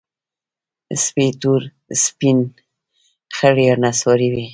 [1.03, 1.61] سپي تور،
[2.05, 2.39] سپین،
[3.35, 4.45] خړ یا نسواري وي.